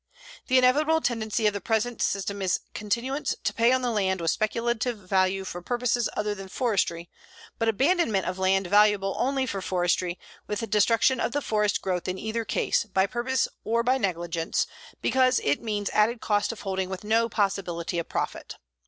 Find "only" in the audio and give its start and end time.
9.19-9.45